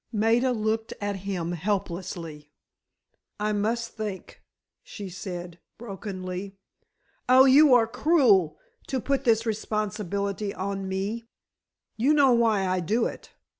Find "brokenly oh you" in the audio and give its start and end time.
5.77-7.75